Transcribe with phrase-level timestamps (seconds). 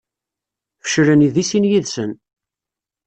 [0.89, 2.11] Feclen deg sin yid-sen.